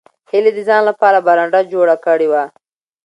[0.31, 2.43] هیلې د ځان لپاره برنډه جوړه کړې وه